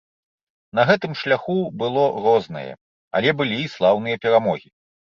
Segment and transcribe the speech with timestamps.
[0.79, 2.65] На гэтым шляху было рознае,
[3.23, 4.69] але былі і слаўныя перамогі.